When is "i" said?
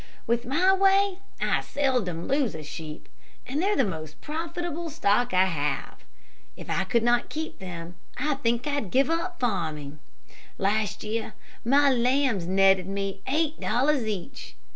1.39-1.61, 5.31-5.45, 6.71-6.85, 8.17-8.33